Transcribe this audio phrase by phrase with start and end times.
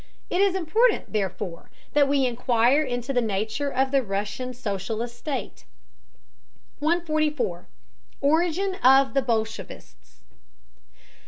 [0.31, 5.63] It is important, therefore, that we inquire into the nature of the Russian socialist state.
[6.79, 7.67] 144.
[8.19, 10.21] ORIGIN OF THE BOLSHEVISTS.